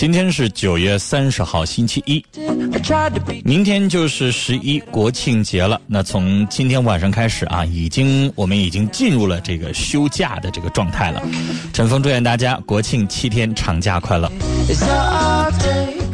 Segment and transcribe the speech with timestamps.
[0.00, 2.24] 今天是九月三十号星期一，
[3.44, 5.78] 明天就是十一国庆节了。
[5.86, 11.22] 那从今天晚上开始啊，已经我们已经进入了这个休假的这个状态了。
[11.74, 14.26] 陈峰祝愿大家国庆七天长假快乐。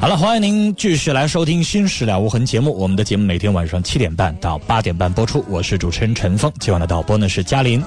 [0.00, 2.76] 好了，欢迎您继续来收听《新事了无痕》节目。
[2.76, 5.44] 我们的节目每天晚上七点半到八点半播出。
[5.48, 7.80] 我是主持人陈峰，今晚的导播呢是嘉林。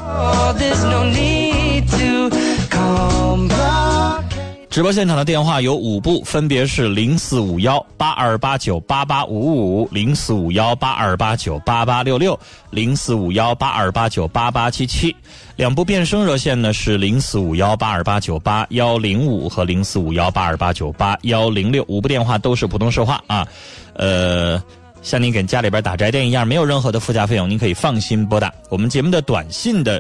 [4.70, 12.40] 直播现场的电话有五部，分别是零四五幺八二八九八八五五、零四五幺八二八九八八六六、
[12.70, 15.14] 零四五幺八二八九八八七七。
[15.56, 21.84] 两部变声热线呢是零四五幺八二八九八幺零五和零四五幺八二八九八幺零六。
[21.88, 23.48] 五部电话都是普通说话啊，
[23.94, 24.62] 呃，
[25.02, 28.54] 像您给家里边打宅电一样，没有任何的附加费用，您可以放心拨打。
[28.70, 30.00] 我们节目的短信的。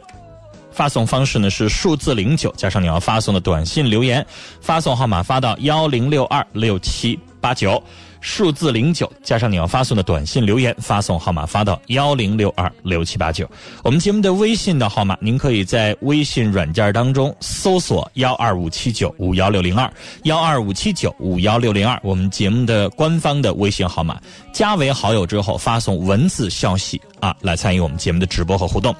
[0.79, 4.25] 发送方式呢是数字零九加上你要发送的短信留言，
[4.61, 7.83] 发送号码发到幺零六二六七八九，
[8.21, 13.45] 数字零九加上你要发送的短信留言，发送号码发到幺零六二六七八九。
[13.83, 19.91] 我们节目的微信的号码，您可以在微信软件当中搜索幺二五七九五幺六零二
[20.23, 24.17] 幺二五七九五幺六零二，我们节目的官方的微信号码，
[24.53, 28.95] 加为好友之后发送文字消息啊，来参与我们节目的直播和互动。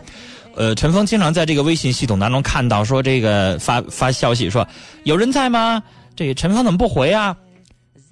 [0.59, 4.68] 呃，陈峰经常在这个微信系统当中看到说，这个发发消息说
[5.06, 5.81] 有人在吗？
[6.18, 7.34] 这个陈峰怎么不回啊？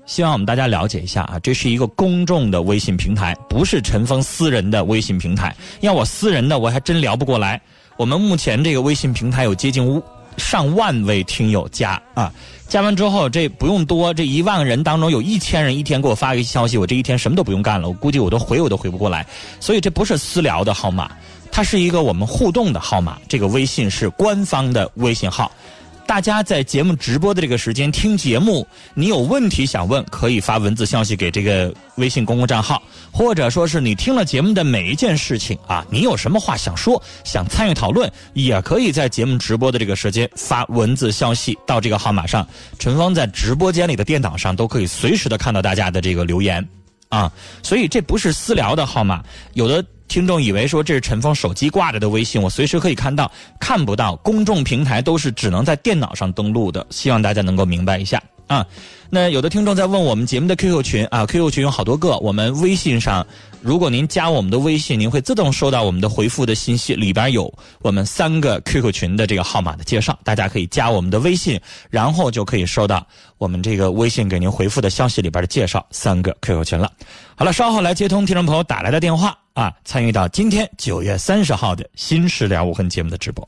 [0.06, 5.54] 希望我们大家了解一下啊，这是一个公众的微信平台，不是陈峰私人的微信平台。
[5.82, 7.62] 要我私人的，我还真聊不过来。
[7.98, 10.02] 我们目前这个微信平台有接近
[10.38, 12.32] 上万位听友加啊，
[12.70, 19.28] 加完之后这不用多，这一万人当中有一千人一天给我发一个消息，我这一天什么都不用干了，我估计我都回我都回不过来。
[19.60, 21.12] 所以这不是私聊的号码。
[21.58, 25.52] 它是一个我们互动的号码，这个微信是官方的微信号。
[26.06, 32.80] 大家在节目直播的这个时间听节目，你有问题想问，可以发文字消息给这个微信公共账号，
[33.12, 42.48] 或者说是你听了节目的每一件事情啊，你有什么话想说，想参与讨论，也可以在节目直播的这个时间发文字消息到这个号码上。
[42.78, 46.64] 陈峰在直播间里的电脑上都可以随时的看到大家的这个留言
[47.10, 47.32] 啊，
[47.64, 49.24] 所以这不是私聊的号码，
[49.54, 49.84] 有的。
[50.10, 53.30] 听众以为说这是陈峰手机挂着的微信，我随时可以看到，
[53.60, 54.16] 看不到。
[54.16, 58.66] 公众平台都是只能在电脑上登录的，希望大家能够明白一下啊。
[59.10, 63.26] 那有的听众在问我们节目的 QQ 群啊，QQ 群有好多个，我们微信上，
[63.62, 67.50] 如果您加我们的微信，您会自动收到我们的回复的信息，里边有
[67.82, 71.58] 我们三个 QQ 群的这个号码的介绍，大家可以加我们的微信，
[71.90, 76.92] 然后就可以收到我们这个微信给您回复的消息里边的介绍，三个 QQ 群了。
[77.36, 79.38] 好了，稍后来接通听众朋友打来的电话。
[79.54, 83.48] 啊，参与到今天九月三十号的《新事了无痕》节目的直播。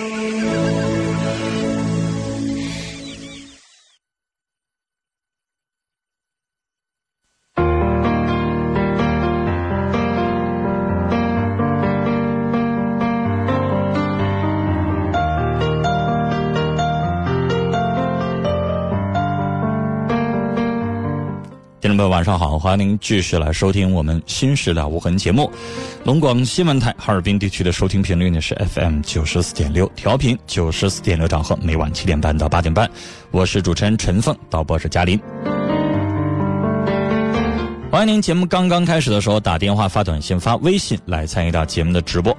[22.07, 25.51] 晚上好，欢迎您继续来收听我们《新时代无痕》节目。
[26.03, 32.89] 龙广新闻台哈尔滨地区的收听频率呢是 FM 九十四点六，调频九十四点六兆赫，每晚七点半到八点半。
[33.31, 35.19] 我是主持人陈凤，导播是嘉林。
[37.91, 42.35] 欢迎您节目刚刚开始的时候打电话、发短信、发微信来参与到节目的直播。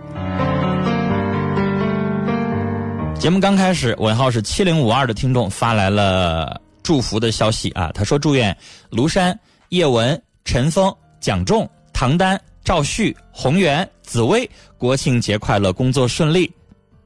[3.19, 8.57] 节目刚开始，尾号是七零五二的听众发来了祝福的消息啊，他说祝愿
[8.91, 9.39] 庐山、
[9.73, 14.47] 叶文、陈峰、蒋仲、唐丹、赵旭、洪源、紫薇
[14.77, 16.53] 国庆节快乐，工作顺利，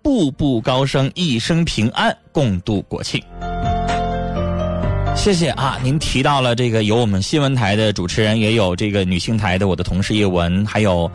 [0.02, 3.22] 步步高升，一生平安，共度国庆。
[5.14, 5.78] 谢谢啊！
[5.80, 11.08] 您提到了这个有我们新闻台的主持人，也有这个女性台的我的同事叶文，还有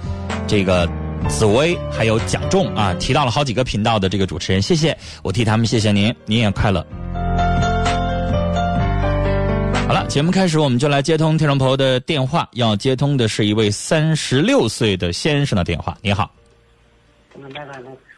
[0.47, 0.89] 这个
[1.27, 6.81] 紫薇，还有蒋仲啊，提到了好几个频道的这个主持人，谢谢，我替他们谢谢您，您也快乐。
[10.11, 15.97] 节目开始，我们就来接通听众朋友的电话，要接通的是一位三十六岁的先生的电话。
[16.01, 16.29] 你好，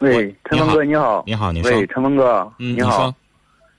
[0.00, 3.14] 喂，陈峰哥你好，你好，你说，喂，陈峰哥，嗯，你好，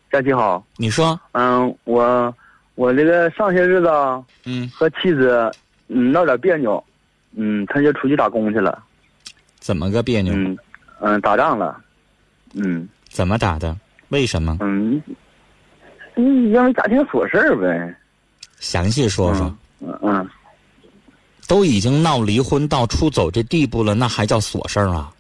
[0.10, 2.34] 佳琪好，你说，嗯，我
[2.76, 3.90] 我这个上些日子，
[4.46, 5.52] 嗯，和妻子
[5.90, 6.82] 嗯闹点别扭，
[7.36, 8.82] 嗯，他就出去打工去了，
[9.60, 10.34] 怎么个别扭？
[10.34, 10.58] 嗯
[11.02, 11.78] 嗯，打仗了，
[12.54, 12.88] 嗯。
[13.10, 13.76] 怎么打的？
[14.08, 14.58] 为什么？
[14.62, 15.04] 嗯，
[16.16, 17.94] 嗯，因为家庭琐事儿呗，
[18.60, 19.56] 详细说说。
[19.82, 20.30] 嗯嗯，
[21.48, 25.12] 都已经闹离婚到出走这地步了，那还叫琐事儿啊？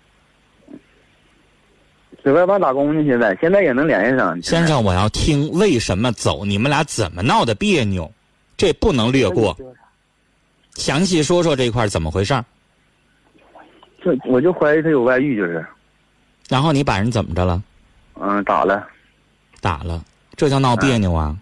[2.24, 4.42] 在外边打工呢，现在现在也能联系上。
[4.42, 8.12] 先生，我要听为什么走，你们俩怎么闹的别扭，
[8.58, 9.56] 这不能略过，
[10.74, 12.44] 详细说说这块怎么回事儿。
[14.04, 15.64] 就我就怀疑他有外遇，就是，
[16.50, 17.62] 然后你把人怎么着了？
[18.20, 18.88] 嗯，打了，
[19.62, 20.04] 打了，
[20.36, 21.36] 这叫闹别扭啊！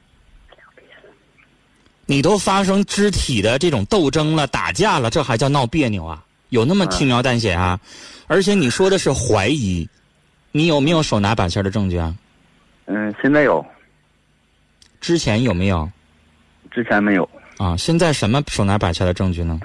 [2.05, 6.23] 你都发生肢体的这种斗争了、打架了，这还叫闹别扭啊？
[6.49, 7.79] 有那么轻描淡写啊？
[8.27, 9.87] 而且你说的是怀疑，
[10.51, 12.13] 你有没有手拿把掐的证据啊？
[12.85, 13.65] 嗯，现在有，
[15.01, 15.89] 之前有没有？
[16.69, 17.27] 之前没有。
[17.57, 19.59] 啊，现在什么手拿把掐的证据呢？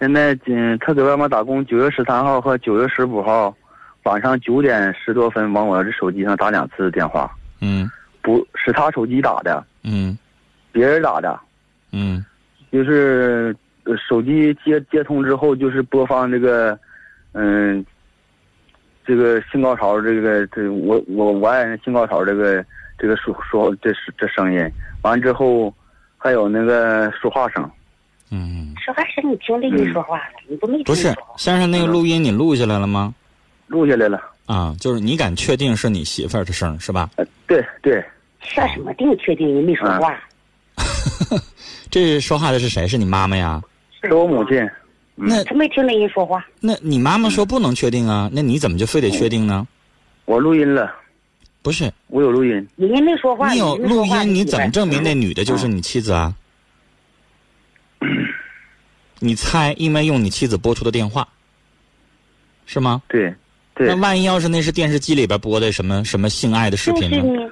[0.00, 3.54] 现在，嗯，他在外面打工，九月十三号和九月十五号
[4.04, 7.30] 晚上九点十多分往我这手机上打两次电话，
[7.60, 7.90] 嗯
[8.22, 10.16] 不是他手机打的，嗯
[10.72, 11.38] 别人打的，
[11.92, 12.24] 嗯。
[12.70, 16.78] 就是呃手机接接通之后，就是播放这个，
[17.32, 17.84] 嗯，
[19.06, 22.62] 这个性高潮，这个这我我我爱人性高潮这个
[22.98, 24.70] 这个说说这是这声音，
[25.02, 25.72] 完之后
[26.18, 27.70] 还有那个说话声，
[28.30, 33.14] 嗯，说话声你听丽丽说话了，你不没听不是，先生，那个录音你录下来了吗？
[33.66, 37.08] 录下来了，啊，就是你敢确定是你媳妇儿的声是吧？
[37.16, 38.04] 呃，对对，
[38.40, 38.92] 说什么？
[38.94, 40.14] 定确定你没说话，
[41.90, 42.86] 这说话的是谁？
[42.86, 43.62] 是你妈妈呀？
[44.02, 44.68] 是我母亲，
[45.14, 48.30] 那他没听着人说话，那你妈妈说不能确定啊？
[48.32, 49.66] 那你怎么就非得确定呢？
[50.24, 50.94] 我录音了，
[51.62, 52.52] 不是，我有录音。
[52.76, 56.34] 人家没说话，你有录音，你怎么证明那女的就是你妻子啊？
[59.18, 61.26] 你猜，因为用你妻子拨出的电话，
[62.66, 63.02] 是吗？
[63.08, 63.34] 对，
[63.74, 67.50] 对那，万一要是那是电视机里边播的什么什么性爱的视频呢？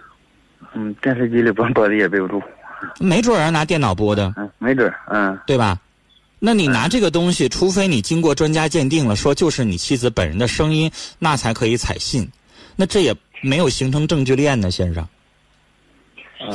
[0.74, 2.40] 嗯，电视机里播播的也背不住，
[2.98, 5.78] 没准儿拿电脑播的，嗯，没准儿，嗯，对吧？
[6.38, 12.28] 那你拿这个东西，除非你经过专家鉴定了，说就是你妻子本人的声音，那才可以采信。
[12.76, 15.06] 那这也没有形成证据链呢，先生。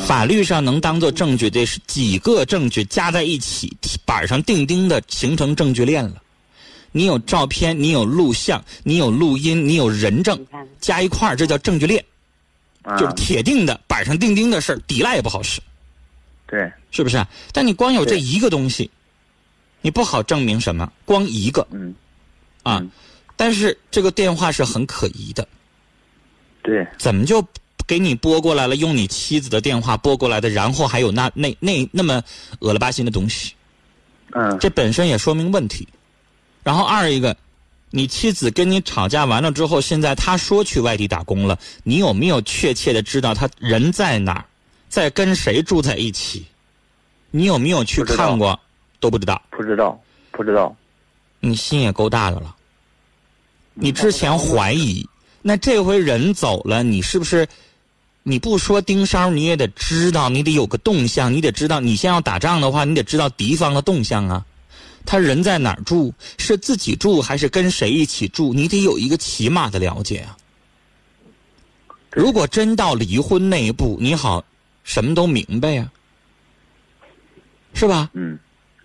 [0.05, 3.75] 法律上能当做证据的是几个证据加在一起，
[4.05, 6.21] 板上钉钉的形成证据链了。
[6.91, 10.39] 你有照片，你有录像，你有录音，你有人证
[10.79, 12.05] 加一块儿，这叫证据链，
[12.83, 15.59] 啊就是铁定的板上钉钉的事儿，抵赖也不好使。
[16.51, 17.25] 对，是不是？
[17.51, 18.91] 但你光有这一个东西，
[19.81, 21.95] 你不好证明什么，光一个嗯，
[22.61, 22.77] 啊。
[22.77, 22.91] 嗯
[23.37, 25.47] 但是这个电话是很可疑的，
[26.61, 27.43] 对，怎么就
[27.87, 28.75] 给你拨过来了？
[28.75, 32.21] 用你妻子的电话拨过来的，然后还有那那那那么
[32.59, 33.53] 恶了吧心的东西，
[34.33, 35.87] 嗯，这本身也说明问题。
[36.61, 37.35] 然后二一个，
[37.89, 44.45] 你妻子跟你吵架完了之后，现在她说去外地打工了，你有没有确切的知道她人在哪儿，
[44.91, 46.45] 在跟谁住在一起？
[47.31, 48.59] 你有没有去看过？
[48.99, 49.41] 都不知道。
[49.49, 49.97] 不知道，
[50.31, 50.75] 不知道，
[51.39, 52.53] 你心也够大的了。
[53.73, 55.07] 你之前怀疑，
[55.41, 57.47] 那这回人走了，你是不是？
[58.23, 64.45] 你不说盯梢，你也得知道，你得有个动向，你得知道，你先要打仗的话，你得知道敌方的动向啊。
[65.05, 66.13] 他人在哪儿住？
[66.37, 68.53] 是自己住还是跟谁一起住？
[68.53, 70.37] 你得有一个起码的了解啊。
[72.11, 74.43] 如果真到离婚那一步，你好，
[74.83, 75.89] 什么都明白呀、
[77.73, 78.09] 是吧？
[78.13, 78.37] 嗯，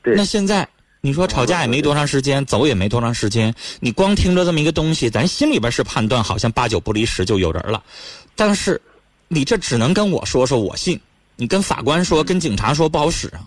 [0.02, 0.68] 对那现在
[1.00, 7.82] 你说吵架也没多长时间，走也没多长时间，你光听着这么一个东西，咱心里边是判断好像八九不离十就有人了，
[8.34, 8.80] 但是
[9.28, 10.96] 你这只能跟我说说，我信；
[11.36, 13.46] 你跟法官说、跟警察说不好使啊。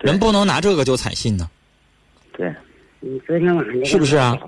[0.00, 1.50] 人不能拿这个就采信呢，
[2.36, 2.54] 对，
[3.00, 4.38] 你昨天晚上是不是啊？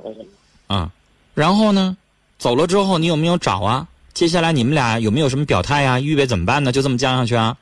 [0.69, 0.93] 啊。
[1.35, 1.97] 然后呢，
[2.39, 3.89] 走了之后你有没有找啊？
[4.21, 5.99] 接下来你们俩有没有什么表态呀？
[5.99, 6.71] 预备怎么办呢？
[6.71, 7.57] 就这么降下去啊？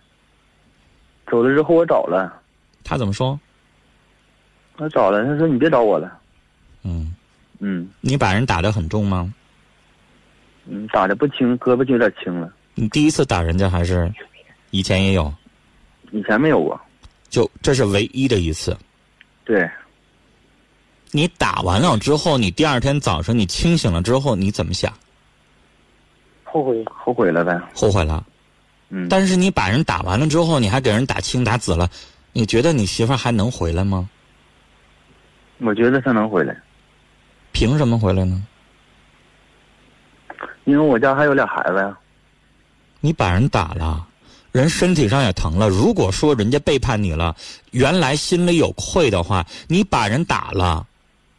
[1.31, 2.43] 走了之后我找了，
[2.83, 3.39] 他怎么说？
[4.79, 6.19] 我找了，他说你别找我了。
[6.83, 7.15] 嗯，
[7.61, 9.33] 嗯你把人打得很重吗？
[10.67, 14.13] 嗯，打的不轻，胳膊就有点轻了，你第一次打人家还是
[14.73, 15.33] 以前也有？
[16.11, 16.81] 以前没有过。
[17.29, 18.77] 就这是唯一的一次。
[19.45, 19.71] 对，
[21.13, 24.93] 你打完了之后，你第二天早上你清醒了之后，你怎么想？
[26.51, 26.85] 后悔。
[26.87, 27.61] 后悔了呗。
[27.75, 28.25] 后悔了。
[28.91, 31.89] 嗯，但是你把人打完了之后，你还给人打青打紫了，
[32.33, 34.09] 你觉得你媳妇儿还能回来吗？
[35.59, 36.57] 我觉得她能回来，
[37.53, 38.43] 凭什么回来呢？
[40.65, 41.97] 因为我家还有俩孩子呀。
[43.01, 44.07] 你把人打了，
[44.53, 45.69] 人身体上也疼了。
[45.69, 47.35] 如果说人家背叛你了，
[47.73, 50.87] 原来心里有愧的话，你把人打了，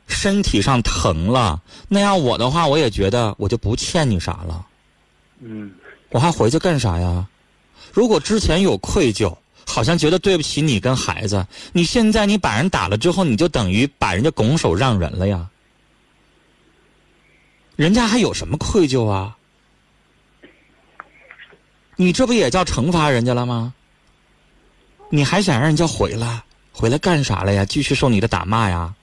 [0.07, 4.65] 身体上疼了，那样我的话，我也觉得我就不欠你啥了，
[5.39, 5.71] 嗯
[6.09, 7.27] 我还回去干啥呀？
[7.93, 15.49] 如果之前有愧疚，好像觉得对不起你跟孩子，你现在你把人打了之后，你就等于把人家拱手让人了呀。
[17.75, 19.37] 人家还有什么愧疚啊？
[21.95, 23.73] 你这不也叫惩罚人家了吗？
[25.09, 26.43] 你还想让人家回来？
[26.71, 27.65] 回来干啥了呀？
[27.65, 28.93] 继续受你的打骂呀？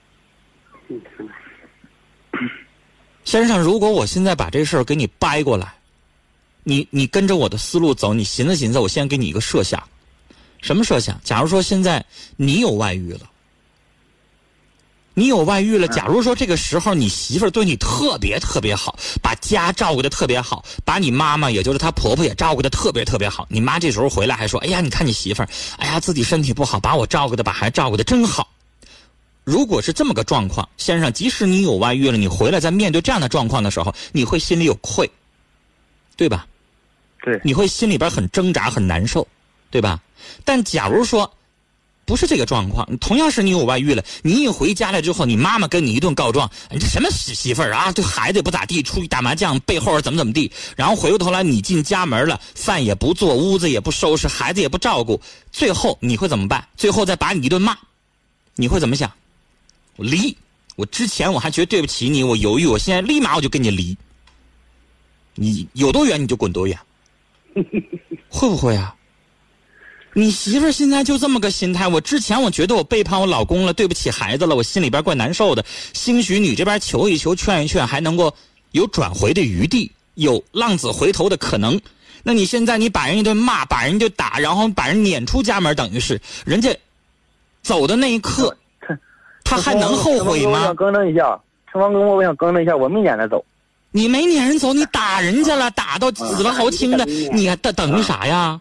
[3.23, 5.73] 先生，如果我现在把这事儿给你掰过来，
[6.69, 9.81] 你你跟着我的思路走，你寻思寻思，我先给你一个设想，
[10.61, 11.17] 什么设想？
[11.23, 12.05] 假如说现在
[12.35, 13.21] 你有外遇了，
[15.13, 28.49] 你有外遇了，假如说这个时候你媳妇儿对你特别特别好，把家照顾的特别好，把你妈妈也就是她婆婆也照顾的特别特别好，你妈这时候回来还说：“哎呀，你看你媳妇儿，哎呀自己身体不好，把我照顾的把孩子照顾的真好。”
[29.45, 35.09] 如果是这么个状况，先生，即使你有外遇了，你回来在面对这样的状况的时候，你会心里有愧，
[36.17, 36.45] 对吧？
[37.43, 39.27] 你会心里边很挣扎、很难受，
[39.69, 39.99] 对吧？
[40.43, 41.31] 但假如说
[42.05, 47.91] 不是这个状况，同样是你有外遇了，你一回家来之后，你妈妈跟你一顿告状，你这什么死媳妇儿啊？
[47.91, 56.65] 对孩子也不咋地，出去打麻将，背后怎么怎么地，然后回过头来你进家门了，饭也不做，屋子也不收拾，孩子也不照顾，最后你会怎么办？
[56.77, 57.77] 最后再把你一顿骂，
[58.55, 59.11] 你会怎么想？
[59.97, 60.37] 离，
[60.75, 63.97] 我之前我还觉得对不起你，我犹豫，我现在立马我就跟你离。
[65.35, 66.79] 你有多远你就滚多远，
[68.29, 68.93] 会不会啊？
[70.13, 71.87] 你媳妇儿现在就这么个心态。
[71.87, 75.63] 我之前我觉得我背叛我老公了，对不起孩子了，我心里边怪难受的。
[75.93, 78.33] 兴许你这边求一求、劝一劝，还能够
[78.71, 81.79] 有转回的余地，有浪子回头的可能。
[82.23, 86.75] 那你现在你把人一顿骂，把人就打，然后把人撵出家门，等于是人家
[87.61, 88.57] 走的那一刻，
[89.45, 90.75] 他还能后悔吗我想？
[90.75, 91.39] 更正一下，
[91.71, 93.45] 陈芳哥，我想更正一下，我没撵他走。
[93.91, 98.59] 你没撵人走，你打人家了，打到死了豪青的，你还等等于啥呀？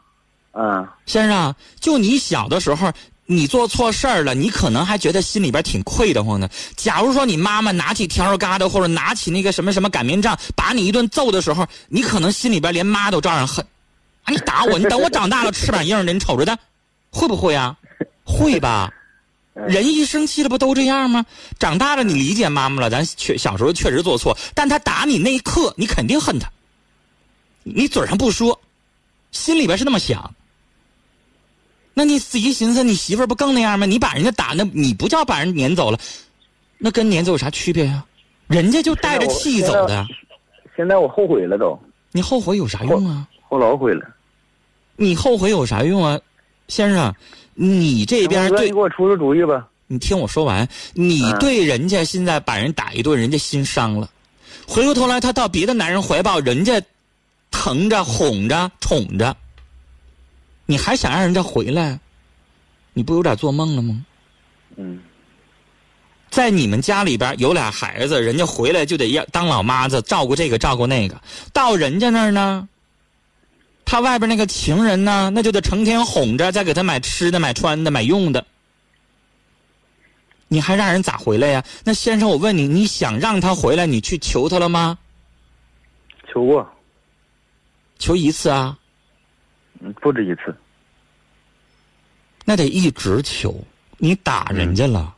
[0.53, 2.91] 嗯先生，就你小的时候，
[3.27, 6.49] 你做错事儿了，你可能还觉得心里边挺愧得慌的。
[6.77, 13.63] 假如说你妈妈拿起笤帚疙瘩或者拿起那个什么什么擀面杖，把你一顿揍的时候，你可能心里边连妈都照样恨。
[14.25, 16.59] 啊，你打我，你等我长大了翅膀硬了，你瞅着的，
[17.11, 17.77] 会不会啊？
[18.25, 18.91] 会吧。
[19.57, 21.25] 人一生气了不都这样吗？
[21.59, 26.51] 长大了你理解妈妈了，咱确小时候确实做错，但他打你那一刻，你肯定恨他。
[27.63, 28.61] 你嘴上不说，
[29.33, 30.35] 心里边是那么想。
[31.95, 33.87] 那你仔细寻思，你媳妇儿不更那样吗？
[33.87, 35.99] 你把人家打，那你不叫把人撵走了，
[36.77, 38.05] 那跟撵走有啥区别呀、
[38.49, 40.07] 人家就带着气走的，
[40.77, 41.79] 现在我后悔了都，
[42.13, 43.27] 你后悔有啥用啊？
[43.49, 44.07] 后老悔了。
[44.97, 46.21] 你后悔有啥用啊，
[46.69, 47.15] 先生？
[47.57, 49.67] 你这边对你给我出出主意吧。
[49.89, 54.09] 你听我说完，你嗯对人家现在把人打一顿，人家心伤了，
[54.67, 56.81] 回过头来他到别的男人怀抱，人家
[57.51, 59.37] 疼着、哄着、宠着，
[60.67, 61.99] 你还想让人家回来？
[62.93, 64.05] 你不有点做梦了吗？
[64.77, 65.01] 嗯
[66.29, 71.19] 在你们家里边有俩孩子，人家回来就得要当老妈子，照顾这个照顾那个。
[71.53, 72.69] 到人家那儿呢，
[73.87, 78.45] 他外边那个情人呢，那就得成天哄着，再给他买吃的、买穿的、买用的。
[80.49, 81.65] 你还让人咋回来呀？
[81.85, 84.99] 那先生，我问你，你想让他回来，你去求他了吗？
[86.29, 86.69] 求过，
[87.99, 88.77] 求一次啊？
[89.81, 90.55] 嗯，不止一次。
[92.45, 93.65] 那得一直求。
[93.99, 95.15] 你打人家了。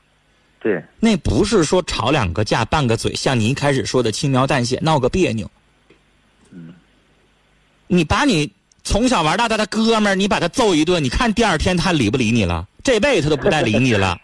[0.60, 5.50] 对，那不是说吵两个架、拌个嘴，像你一开始说的轻描淡写，闹个别扭。
[6.50, 6.74] 嗯
[7.90, 8.52] 你把你
[8.84, 12.66] 从小玩到大的哥们儿，你把他揍一顿，你看第二天他理不理你了？
[12.82, 14.18] 这辈子他都不带理你了。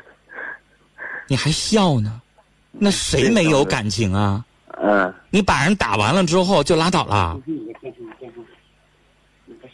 [1.26, 2.20] 你还笑呢？
[2.72, 4.44] 那谁没有感情啊？
[4.82, 7.38] 嗯，你把人打完了之后就拉倒了？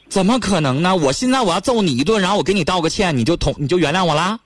[0.08, 0.96] 怎么可能呢？
[0.96, 4.40] 我现在我要揍你一顿，然后我给你道个歉，你就同你就原谅我啦？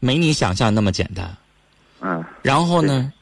[0.00, 1.36] 没你想象那么简单。
[2.00, 3.12] 嗯，然后呢，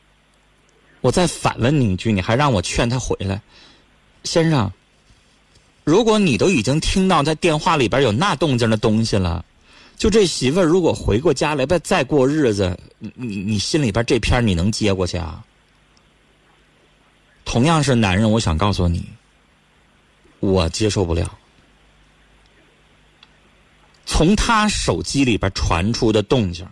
[1.01, 3.41] 我再反问你一句，你还让我劝他回来，
[4.25, 4.71] 先生。
[5.85, 9.45] 如果你都已经听到在电话里边有那动静的东西了，
[9.97, 15.43] 就这媳妇儿如果回过家来再再过日子，你你你心里边这片你能接过去啊？
[17.45, 19.05] 同样是男人，我想告诉你，
[20.39, 21.37] 我接受不了。
[24.07, 26.67] 从他手机里边传出的动静，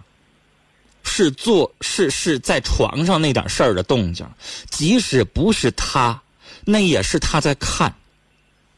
[1.09, 4.25] 是做是是在床上那点事儿的动静，
[4.69, 6.21] 即使不是他，
[6.65, 7.93] 那也是他在看。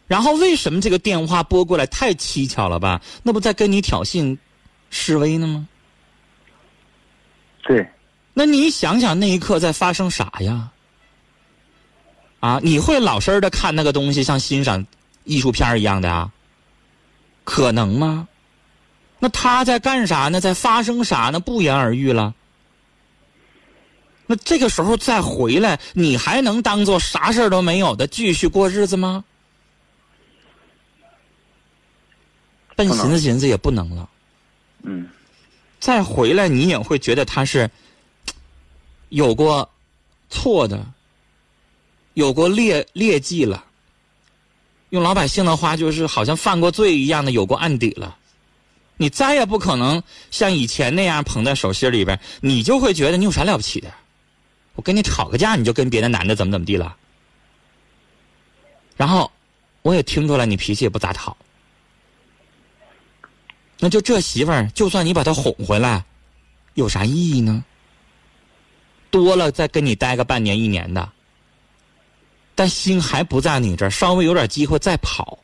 [0.07, 3.03] 然后为什么这个电话拨过来太蹊跷了吧？
[3.23, 4.39] 那不在跟你挑衅、
[4.91, 5.69] 示威呢吗？
[7.63, 7.87] 对，
[8.33, 10.71] 那你想想那一刻在发生啥呀？
[12.41, 14.87] 啊，你会老实的看那个东西，像欣赏
[15.25, 16.33] 艺术片一样的啊？
[17.45, 18.27] 可能吗？
[19.21, 20.41] 那他在干啥呢？
[20.41, 21.39] 在发生啥呢？
[21.39, 22.35] 不言而喻了。
[24.27, 29.25] 那这个时候再回来，你还能当做啥事儿都没有的继续过日子吗？
[32.77, 34.09] 笨寻思寻思也不能了。
[34.85, 35.09] 嗯，
[35.81, 37.71] 再回来，你也会觉得他是
[39.11, 39.69] 有过
[40.31, 40.87] 错的，
[42.15, 43.65] 有过劣劣迹了。
[44.91, 48.17] 用老百姓的话，就是好像犯过罪一样的，有过案底了。
[49.00, 53.90] 你再也不可能像以前那样捧在手心里边，你就会觉得你有啥了不起的？
[54.75, 56.95] 我跟你吵个架，你就跟别的男的怎么怎么地了？
[58.99, 59.33] 然后
[59.80, 61.35] 我也听出来，你脾气也不咋好。
[63.79, 66.05] 那就这媳妇儿，就算你把她哄回来，
[66.75, 67.64] 有啥意义呢？
[69.11, 71.11] 多了再跟你待个半年一年的，
[72.55, 75.38] 但心还不在你这儿，稍微有点机会再跑，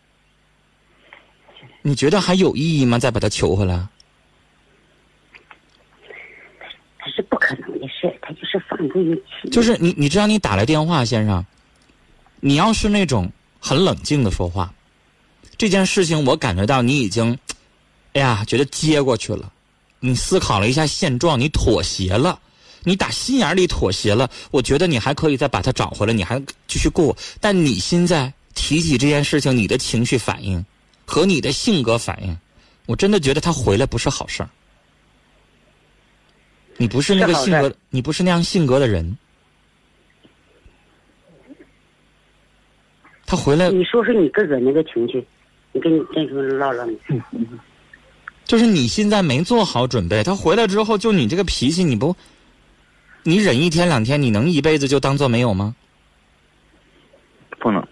[1.87, 2.99] 你觉得还有意义吗？
[2.99, 3.87] 再把她求回来？
[6.99, 9.49] 他是不可能的事，他就是放纵于气。
[9.51, 11.47] 就是你，你知道你打来电话，先生，
[12.41, 14.75] 你要是那种很冷静的说话，
[15.57, 17.39] 这件事情我感觉到你已经。
[18.15, 19.53] 哎呀，觉得接过去了，
[20.01, 22.41] 你思考了一下现状，你妥协了，
[22.83, 24.29] 你打心眼里妥协了。
[24.51, 27.17] 我觉得你还可以再把他找回来，你还继续过。
[27.41, 30.65] 但你现在提起这件事情，你的情绪反应
[31.07, 32.37] 和你的性格反应，
[32.87, 34.49] 我真的觉得他回来不是好事儿。
[36.77, 39.17] 你不是那个性格，你不是那样性格的人。
[43.25, 45.27] 他回来，你说说你自个人那个情绪，
[45.73, 46.87] 你跟你这个唠唠。
[48.45, 52.15] 就是你现在没做好准备，他回来之后，就你这个脾气，你不，
[53.25, 55.75] 你忍一天两天，你能一辈子就当做没有吗？
[57.59, 57.85] 不能。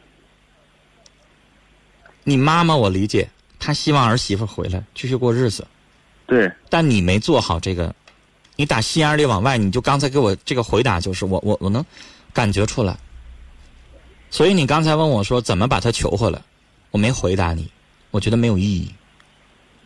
[2.24, 5.66] 你妈妈我理解，她希望儿媳妇回来继续过日子。
[6.26, 6.50] 对。
[6.68, 7.94] 但你没做好这个，
[8.56, 11.84] 你打心眼里往外，你就刚才给我这个回答，就是我我我能
[12.32, 12.96] 感觉出来。
[14.30, 16.40] 所以你刚才问我说怎么把她求回来，
[16.90, 17.70] 我没回答你，
[18.10, 18.90] 我觉得没有意义。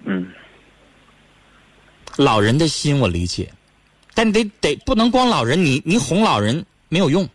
[0.04, 0.26] 嗯。
[2.16, 3.52] 老人的心我理解，
[4.14, 7.28] 但得得不能光老人，你你哄老人没有用。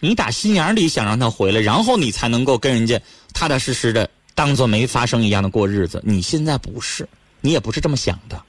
[0.00, 3.00] 你打心眼里想让他回来，然后你才能够跟人家
[3.32, 6.00] 踏踏实实的当做没发生一样的过日子。
[6.04, 7.08] 你现在不是，
[7.40, 8.42] 你也不是这么想的。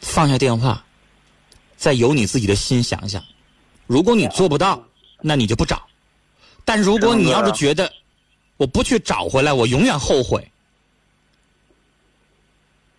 [0.00, 0.84] 放下电话，
[1.76, 3.22] 再由你自己的心想想。
[3.86, 4.82] 如果你做不到，
[5.20, 5.86] 那你就不找。
[6.64, 7.92] 但如果你要是觉得
[8.56, 10.50] 我不去找回来，我永远后悔。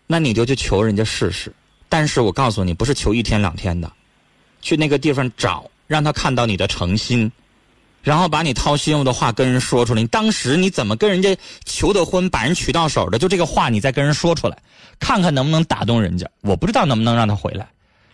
[0.05, 1.51] 那你就去求人家试试，
[1.89, 3.91] 但是我告诉你，不是求一天两天的，
[4.61, 7.31] 去那个地方找，让他看到你的诚心，
[8.01, 10.01] 然后把你掏心窝的话跟人说出来。
[10.01, 14.57] 你当时你怎么跟人家求的婚，把人娶到手的，就这个话你再跟人说出来，
[14.99, 16.29] 看看能不能打动人家。
[16.41, 17.67] 我不知道能不能让他回来，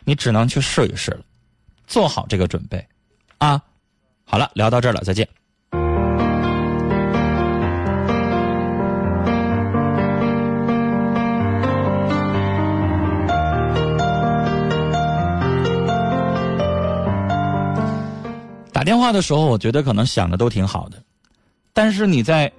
[0.03, 1.21] 你只能去试一试了，
[1.87, 2.85] 做好这个准备，
[3.37, 3.61] 啊，
[4.23, 5.27] 好了，聊到这儿了，再见。
[18.83, 21.01] 打电话的时候，我觉得可能想的都挺好的，
[21.71, 22.51] 但是你在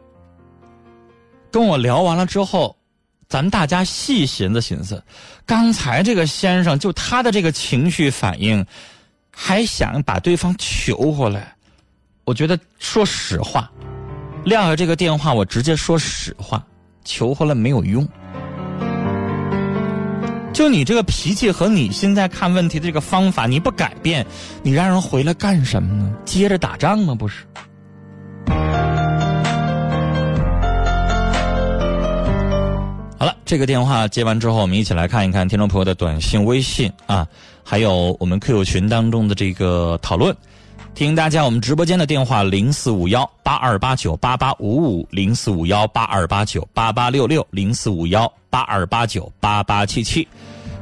[1.50, 2.74] 跟我聊完了之后，
[3.28, 5.04] 咱大家细寻思寻思，
[5.44, 8.64] 刚才这个先生就他的这个情绪反应，
[9.30, 11.54] 还想把对方求回来，
[12.24, 13.70] 我觉得说实话，
[14.46, 16.64] 撂下这个电话，我直接说实话，
[17.04, 18.08] 求回来没有用。
[20.54, 24.24] 就你这个脾气和你现在看问题的这个方法，你不改变，
[24.62, 26.14] 你让人回来干什么呢？
[26.24, 27.12] 接着打仗吗？
[27.12, 27.44] 不是。
[33.18, 37.26] 好了，这个电话接完之后，我们一起来看一看听众朋友的短信、微信啊，
[37.64, 40.34] 还有我们 QQ 群当中的这个讨论。
[40.94, 50.26] 听大家，我们直播间的电话零四五幺八二八九八八五五零四五幺八二八九八八六六零四五幺八二八九八八七七，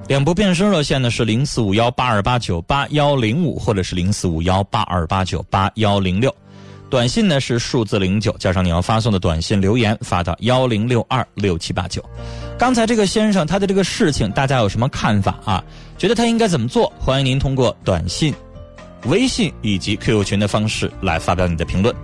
[0.09, 6.35] 两部变声热线呢是零四五幺八二八九八幺零五或者是零四五幺八二八九八幺零六，
[6.91, 12.05] 短信呢是数字零九加上你要发送的短信留言发到幺零六二六七八九。
[12.59, 15.65] 刚才这个先生他的这个事情，大家有什么看法啊？
[15.97, 16.93] 觉得他应该怎么做？
[16.99, 18.35] 欢迎您通过短信。
[19.07, 21.95] 微信以及 QQ 群的方式来发表你的评论。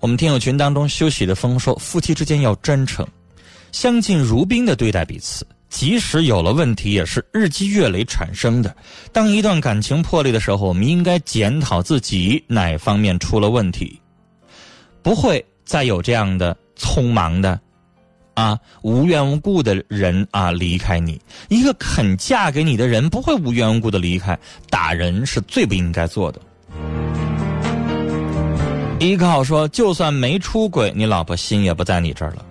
[0.00, 3.06] 我们听友群当中休息的风说：“夫妻之间要真诚，
[3.72, 8.76] 相敬如宾的对待彼此，即使有了问题，也是日积月累产生的。
[9.12, 14.00] 当一段感情破裂的时候，我们应该检讨自己哪方面出了问题，
[15.02, 17.60] 不会再有这样的匆忙的。”
[18.36, 21.18] 啊，无缘无故的人啊离开你，
[21.48, 24.38] 一个肯嫁给你的人不会无缘无故的离开。
[24.68, 26.40] 打人是最不应该做的。
[29.00, 32.44] 依靠说，就算没出轨，你老婆心也不在你这儿了。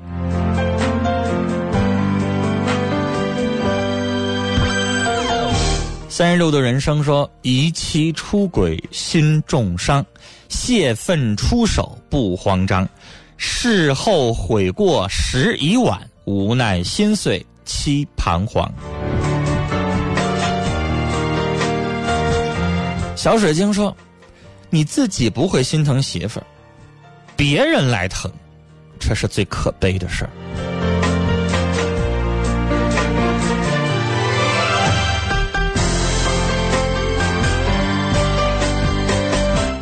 [6.10, 10.04] 三十六的人生说，遗妻出轨心重伤，
[10.50, 12.88] 泄愤出手不慌张。
[13.38, 18.72] 事后悔过时已晚，无奈心碎凄彷徨。
[23.16, 23.96] 小水晶说
[24.70, 26.46] ：“你自己不会心疼媳妇儿，
[27.36, 28.32] 别人来疼，
[29.00, 30.30] 这是最可悲的事儿。”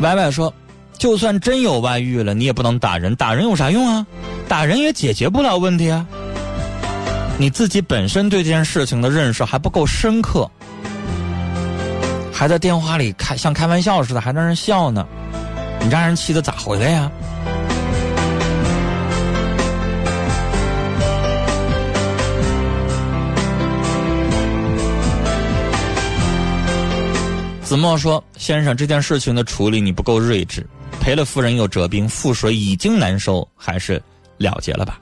[0.02, 0.54] 歪歪说。
[1.04, 4.08] 就算真有外遇了，你也不能打人，打人有啥用啊？
[4.48, 6.08] 打人也解决不了问题啊！
[7.38, 10.50] 你自己本身对这件事情的认识还不够深刻，
[12.32, 15.06] 还在电话里开像开玩笑似的，还让人笑呢，
[15.82, 17.12] 你让人气得咋回来呀？
[27.73, 30.63] 子墨说：“先生，这件事情的处理你不够睿智。”
[31.01, 33.99] 赔了夫人又折兵，覆水已经难收，还是
[34.38, 34.99] 了结了吧。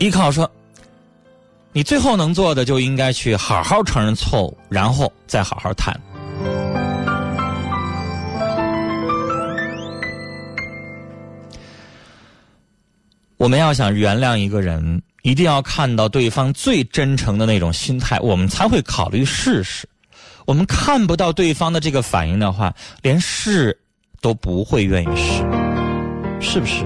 [0.00, 0.50] 依靠说，
[1.70, 5.96] 你最后能做的就应该去好好承认错误，然后再好好谈。
[13.36, 19.88] 我们要想原谅一个人，一定要看到对方最真诚的那种心态，我们才会考虑试试。
[20.46, 23.76] 我们看不到对方的这个反应的话，连试
[24.20, 25.42] 都不会愿意试，
[26.40, 26.84] 是不是？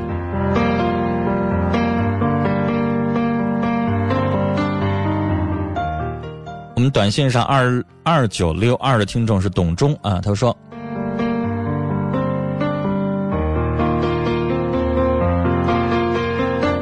[6.75, 10.57] 我们短信上二二九六二的听众是董忠啊，他说：“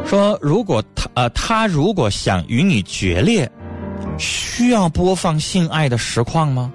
[0.07, 3.51] 说如果他呃他如果想与你决裂。”
[4.19, 6.73] 需要播放性爱的实况吗？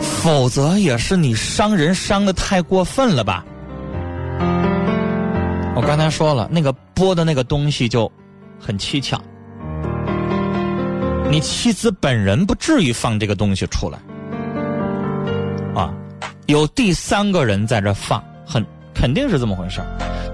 [0.00, 3.44] 否则也是你伤人伤的太过分了吧？
[5.74, 8.10] 我刚才说了，那个播的那个东西就
[8.58, 9.18] 很蹊跷。
[11.30, 13.98] 你妻子本人不至于放这个东西出来
[15.74, 15.94] 啊，
[16.46, 19.80] 有第三个人在这放，很肯定是这么回事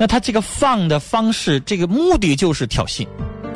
[0.00, 3.06] 那他这个放的方式，这个目的就是挑衅。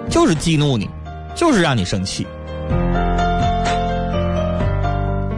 [0.09, 0.89] 就是激怒你，
[1.35, 2.27] 就是让你生气。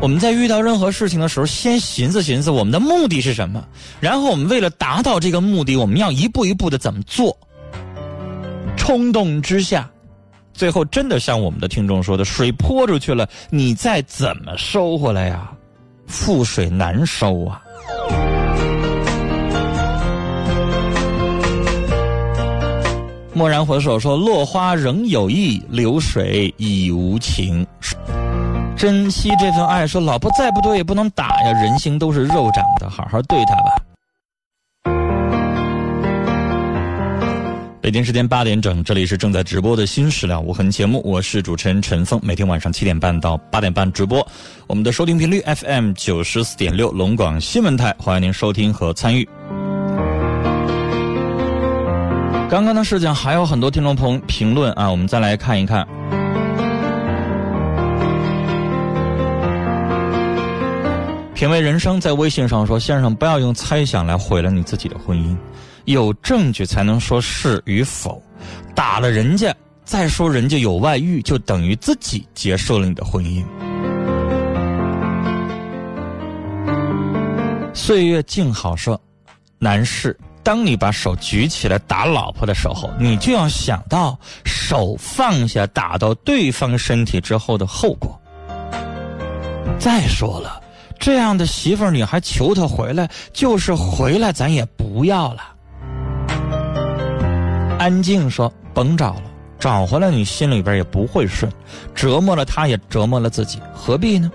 [0.00, 3.64] 我们在遇到任何事情的时候，先寻思寻思我们的目的是什么，
[4.00, 7.36] 然后我们为了达到这个目的，我们要一步一步的怎么做。
[8.76, 9.88] 冲动之下，
[10.52, 15.52] 最后真的像我们的听众说的，水泼出去了，你再怎么收回来呀？
[16.08, 17.62] 覆水难收啊！
[23.34, 27.66] 蓦然回首，说落花仍有意，流水已无情。
[28.76, 33.82] 珍惜这份爱，说老婆再不对也不能打呀，人心都是肉长的，好好对她吧。
[37.80, 42.20] 北京时间八点整，这里是正在直播的《新史料无痕》节目，我是主持人陈峰。
[42.22, 44.24] 每天晚上七点半到八点半直播，
[44.66, 49.26] 我们的收听频率 FM 九十四点六，龙广新闻台，欢迎您收听和参与。
[52.52, 55.88] 刚刚的事情还有很多听众朋评论啊，我们再来看一看。
[61.32, 65.34] 品味人生在微信上说：“先生，不要用猜想来毁了你自己的婚姻，
[65.86, 68.22] 有证据才能说是与否。
[68.74, 69.50] 打了人家，
[69.82, 73.42] 再说人家有外遇，就等于自己结束了你的婚姻。”
[77.72, 79.00] 岁月静好说
[79.58, 88.20] ：“男士，当你把手举起来打老婆的时候，你就要想到手放下打到对方身体之后的后果。
[89.78, 90.60] 再说了。”
[90.98, 93.10] 这样的媳妇儿，你还求她回来？
[93.32, 95.42] 就是回来，咱也不要了。
[97.76, 99.22] 安静说：“甭找了，
[99.58, 101.50] 找回来你心里边也不会顺，
[101.92, 104.30] 折磨了她，也折磨了自己，何必呢？”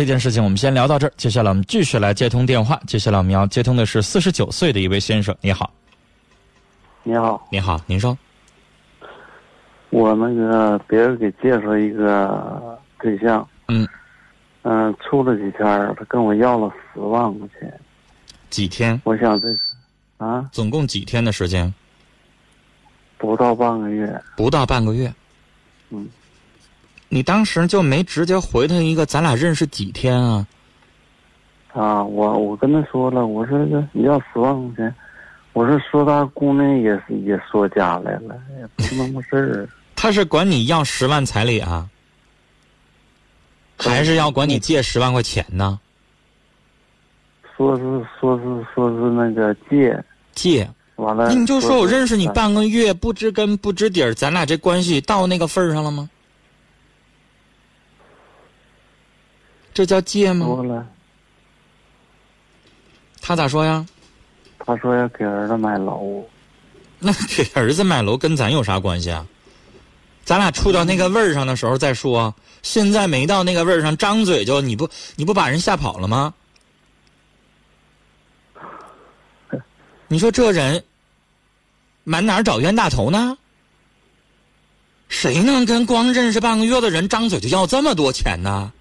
[0.00, 2.80] 这件事情我们先聊到这儿，接下来我们继续来接通电话。
[2.86, 5.70] 接下来我们要接通的是四十九岁的一位先生，你好。
[7.02, 8.16] 你好，你好，您说。
[9.90, 13.86] 我那个别人给介绍一个对象，嗯，
[14.62, 17.80] 嗯，处了几天，他跟我要了十万块钱。
[18.48, 18.98] 几天？
[19.04, 19.58] 我想这是，
[20.16, 21.70] 啊，总共几天的时间？
[23.18, 24.18] 不到半个月。
[24.34, 25.12] 不到半个月。
[25.90, 26.08] 嗯。
[27.12, 29.04] 你当时就没直接回他一个？
[29.04, 30.46] 咱俩认识几天啊？
[31.72, 34.94] 啊，我我跟他说了，我说这你要十万块钱，
[35.52, 39.68] 我说说他姑娘也是也说家来了，也不那么事儿。
[39.96, 41.88] 他是管你要十万彩礼啊，
[43.76, 45.78] 还是要管你借十万块钱呢？
[47.56, 47.82] 说是
[48.20, 51.26] 说是说是那个借借，完了。
[51.28, 56.08] 那你就说我认识你半个月，不知根不知底儿，咱俩这关系到那个份儿上了吗？
[59.72, 60.46] 这叫借吗？
[60.46, 60.86] 多了。
[63.20, 63.86] 他咋说呀？
[64.58, 66.24] 他说要给儿子买楼。
[66.98, 69.26] 那给儿子买楼跟咱有啥关系啊？
[70.24, 76.34] 咱俩处到那个味儿上的时候再说，现在没到那个味儿上，张嘴就你不你不把人吓跑了吗？
[80.08, 80.84] 你说这人
[82.04, 83.36] 满哪儿找冤大头呢？
[85.08, 88.72] 谁能跟光认识半个月的人张嘴就要这么多钱呢？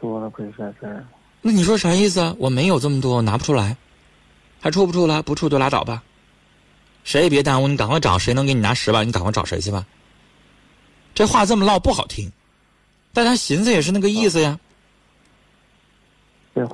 [0.00, 1.06] 说了不是事儿。
[1.42, 2.34] 那你说啥意思？
[2.38, 3.76] 我没有这么多，拿不出来，
[4.60, 5.22] 还处不处了？
[5.22, 6.02] 不处就拉倒吧。
[7.04, 9.86] 谁也别耽误，你赶快找谁能给你拿十万，你赶快找谁去吧。
[11.14, 12.30] 这话这么唠不好听，
[13.12, 14.58] 但他寻思也是那个意思呀。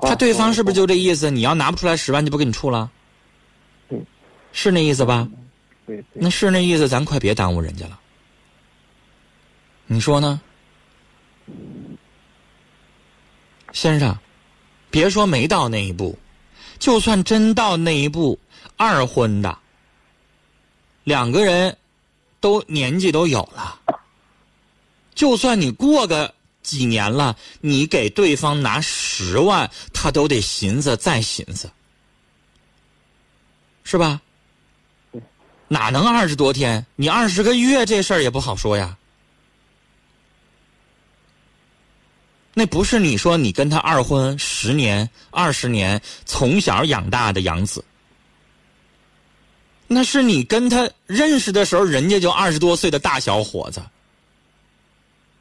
[0.02, 1.30] 他对方是不是就这意思？
[1.30, 2.90] 你要拿不出来十万，就不跟你处了。
[4.52, 5.28] 是那意思吧？
[5.86, 6.02] 对。
[6.12, 8.00] 那是那意思，咱快别耽误人家了。
[9.86, 10.40] 你说呢，
[13.76, 14.18] 先生？
[14.90, 16.18] 别说没到那一步，
[16.78, 18.38] 就算真到那一步，
[18.78, 19.58] 二婚的。
[21.04, 21.76] 两个人，
[22.40, 23.78] 都年纪都有了。
[25.14, 31.70] 就算你过个几年了，你给对方拿十万，他都得寻思再寻思，
[33.84, 34.22] 是吧？
[35.68, 36.86] 哪能二十多天？
[36.96, 38.96] 你二十个月这事儿也不好说呀。
[42.58, 47.84] 那不是你说你跟他二婚十年、二十年，从小养大的养子。
[49.86, 53.82] 那是你跟他认识的时候，人家就二十多岁的大小伙子。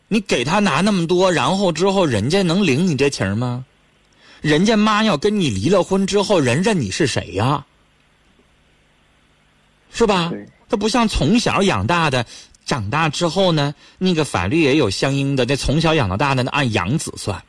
[0.10, 3.64] 你给他拿那么多，然后之后人家能领你这情吗？
[4.42, 7.66] 人家妈要跟你离了婚之后，人认你是谁呀？
[9.90, 10.34] 是吧？
[10.68, 12.26] 他不像从小养大的，
[12.66, 15.46] 长大之后呢，那个法律也有相应的。
[15.46, 17.44] 那从小养到大的，那按养子算。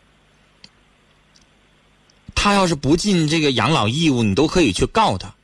[2.35, 5.35] 他要是不尽这个养老义务，你都可以去告他。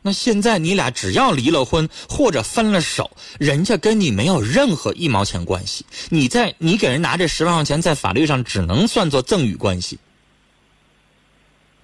[0.00, 5.84] 那现在你俩只要离了婚或者分了手，人家跟你没有任何一毛钱关系。
[6.08, 9.98] 你在你给人拿这十万块钱，在法律上只能算作赠与关系。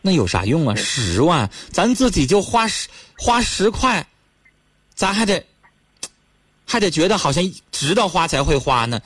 [0.00, 0.74] 那有啥用啊？
[0.76, 4.06] 十万，咱自己就花十花十块，
[4.94, 5.44] 咱还得
[6.66, 9.00] 还得觉得好像知道花才会花呢。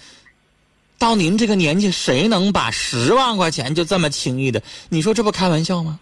[0.99, 4.61] 到您这个年纪，谁能把十万块钱就这么轻易的？
[4.89, 6.01] 你说这不开玩笑吗？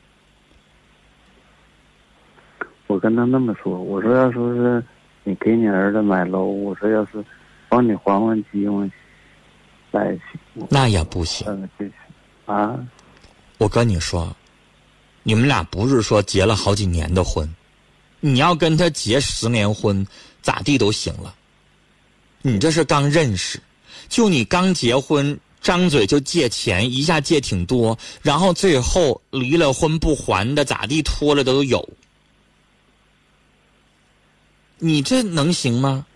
[2.87, 4.83] 我跟他那么说，我说要说是
[5.25, 7.23] 你给你儿子买楼，我说要是
[7.69, 8.91] 帮你还还机会
[9.93, 11.69] 在一起，那也不行。
[12.47, 12.79] 啊，
[13.59, 14.35] 我跟你说，
[15.25, 17.47] 你们俩不是说结了好几年的婚，
[18.21, 20.07] 你要跟他结十年婚，
[20.41, 21.35] 咋地都行了。
[22.47, 23.61] 你这是刚认识，
[24.09, 31.89] 就你刚结婚，张嘴就借钱，一下借挺多，然后最后离了婚不还的，咋地拖了都有。
[34.79, 36.07] 你这能行吗？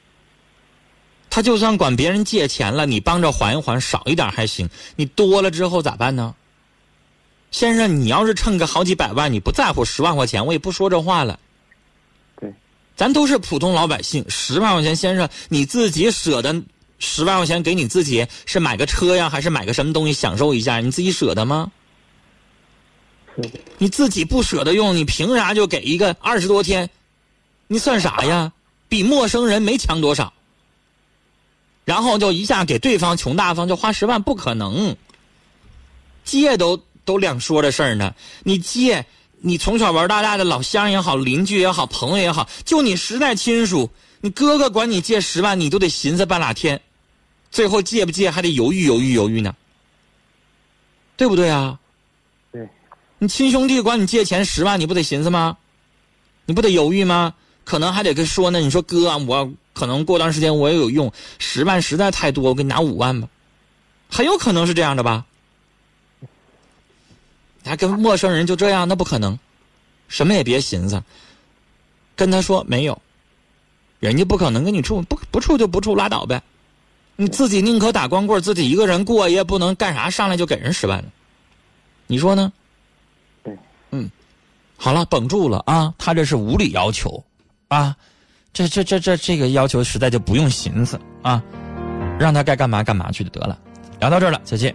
[1.28, 4.70] 他就算管别人借钱了，你帮着还一还，少一点还行。
[4.94, 6.36] 你多了之后咋办呢？
[7.50, 11.40] 先生，你要是趁个好几百万，你不在乎十万块钱，我也不说这话了。
[13.00, 16.62] 对，咱都是普通老百姓，十万块钱，先生你自己舍得
[16.98, 20.80] 十万块钱给你自己，是买个车呀，还是买个什么东西享受一下？
[20.80, 21.72] 你自己舍得吗？
[23.78, 26.90] 你自己不舍得用，你凭啥就给一个二十多天？
[27.68, 28.52] 你算啥呀？
[28.90, 30.34] 比陌生人没强多少。
[31.86, 34.94] 然后就一下给对方穷大方，就花十万，不可能。
[36.22, 38.14] 借都都两说的事儿呢。
[38.42, 39.06] 你借，
[39.42, 46.80] 你从小玩到大的老乡也好，邻居也好，朋友也好，就你实在亲属，你哥哥管你借十万，你都得寻思半拉天，
[47.50, 49.54] 最后借不借还得犹豫犹豫犹豫呢，
[51.16, 51.78] 对不对啊？
[52.52, 52.68] 对，
[53.18, 55.56] 你亲兄弟管你借钱十万，你不得寻思吗？
[56.44, 57.34] 你不得犹豫吗？
[57.64, 58.58] 可能还得跟说呢。
[58.58, 63.28] 你说哥，我可能过段时间我也有用，十万实在太多，我给你拿五万吧，
[64.10, 65.24] 很有可能是这样的吧？
[67.64, 69.38] 还跟陌生人就这样，那不可能，
[70.08, 71.02] 什么也别寻思，
[72.16, 73.00] 跟他说没有，
[73.98, 76.42] 人家不可能跟你处，不不处就不处，拉倒呗。
[77.16, 81.04] 你自己宁可打光棍，自己一个人过，也不能干啥上来就给人十万
[82.06, 82.50] 你说呢？
[83.44, 83.56] 对，
[83.90, 84.10] 嗯，
[84.76, 85.94] 好了，绷住了啊！
[85.98, 87.22] 他这是无理要求。
[87.68, 87.94] 啊，
[88.52, 91.40] 这这这这这个要求实在就不用寻思啊，
[92.18, 93.56] 让他该干嘛干嘛去就得了。
[94.00, 94.74] 聊到这儿了，再见。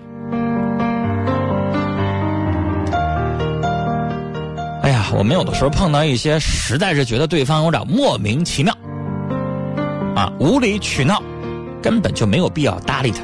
[5.18, 8.78] 我们有的时候碰到一些，实在是觉得对方有点莫名其妙，
[10.14, 11.24] 啊，无理取闹，
[11.82, 13.24] 根本就没有必要搭理他。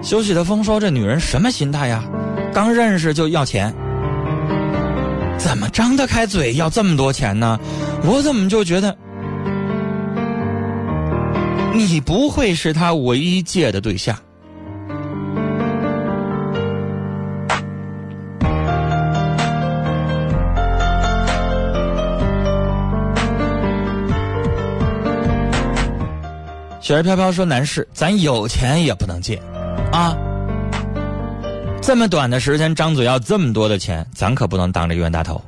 [0.00, 2.04] 休息的风说：“这女人什么心态呀？
[2.54, 3.74] 刚认识就要钱，
[5.36, 7.58] 怎么张得开嘴要这么多钱呢？
[8.04, 8.96] 我怎么就觉得
[11.76, 14.16] 你不会是他唯一借的对象？”
[26.80, 29.42] 雪儿飘飘说：“男士，咱有钱也不能借。”
[29.92, 30.16] 啊！
[31.82, 35.42] 这么短的时间，张嘴要这么多的钱，咱可不能当着冤大头。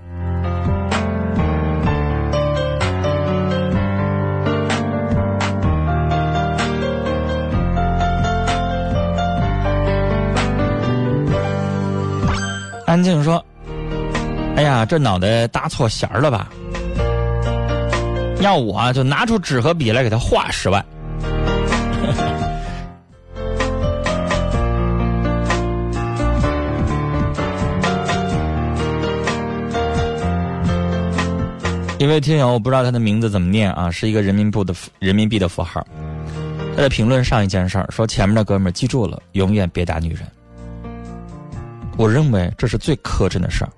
[12.88, 13.44] 安静说
[14.56, 16.48] ：“哎呀，这脑袋搭错弦儿了吧？
[18.40, 20.82] 要我就拿出纸和笔来给他画十万。”
[31.98, 35.86] 一位听友，我不知道他的名字怎么念啊，是一个人民币的人民币的符号。
[36.74, 40.22] 他在评论上一件事儿，说前面的哥们儿记住了，永远别打女人。
[41.98, 43.70] 我认为这是最磕碜的事儿。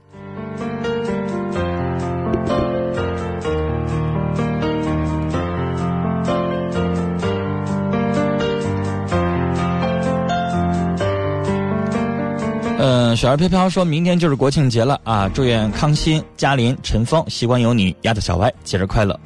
[12.83, 15.28] 嗯，雪儿飘飘说明天就是国庆节了啊！
[15.28, 19.18] 祝愿康欣、嘉林、陈峰、习惯有你、丫头小歪节日快乐。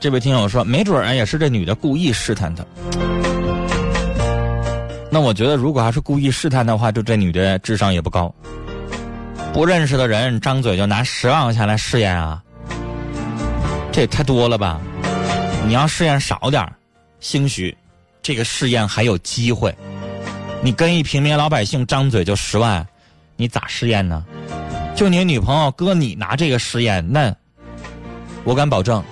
[0.00, 2.64] 这位听友说，没准儿也是这女的故意试探他。
[5.10, 8.34] 那我觉得，如果还是故意试探的话，就这女的智商也不高。
[9.52, 12.42] 不认识的人张嘴就拿十万块钱来试验啊！
[13.92, 14.80] 这也太多了吧！
[15.66, 16.66] 你要试验少点
[17.18, 17.76] 兴许
[18.22, 19.74] 这个试验还有机会。
[20.62, 22.86] 你跟一平民老百姓张嘴就十万，
[23.36, 24.24] 你咋试验呢？
[24.96, 27.34] 就你女朋友搁你拿这个试验，那
[28.44, 29.02] 我敢保证，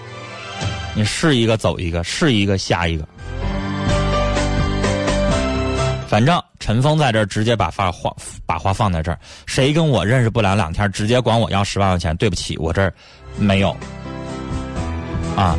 [0.99, 3.07] 你试一个走一个，试一个下一个。
[6.09, 8.13] 反正陈峰在这儿直接把话话
[8.45, 12.93] 把话放在这儿，谁跟我认识不了两天，直接管我要十万块钱，对不起，我这儿
[13.39, 13.71] 没有。
[15.37, 15.57] 啊，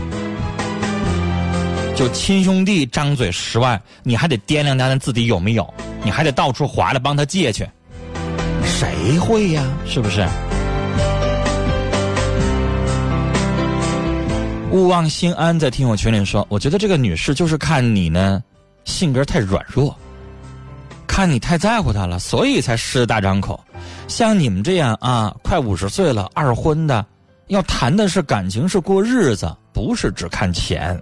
[1.95, 5.73] 就亲兄弟张嘴十万，你还得掂量掂量自己有没有，
[6.03, 7.65] 你还得到处划来帮他借去，
[8.65, 9.63] 谁会呀？
[9.87, 10.27] 是不是？
[14.71, 18.43] 勿忘心安在听友群里说，我觉得这个女士就是看你呢，
[18.85, 19.97] 性格太软弱，
[21.07, 23.59] 看你太在乎她了，所以才狮子大张口。
[24.07, 27.03] 像你们这样啊，快五十岁了，二婚的，
[27.47, 31.01] 要谈的是感情，是过日子，不是只看钱。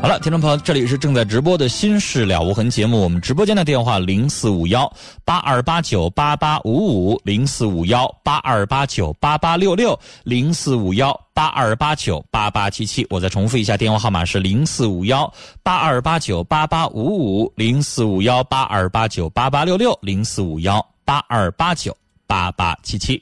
[0.00, 4.90] 好了，听众朋友，这里是正在直播的《心事了无痕》节目，我们直播间的电话零四五幺
[5.24, 15.30] 八二八九八八五五零四五幺八二八九八八六六零四五幺八二八九八八七七，我再重复一下，电话号码是零四五幺
[15.64, 21.94] 八二八九八八五五零四五幺八二八九八八六六零四五幺八二八九
[22.24, 23.20] 八八七七。